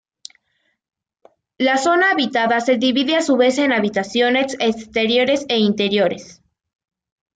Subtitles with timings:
[1.59, 6.41] La zona habitada se divide a su vez en habitaciones exteriores e interiores.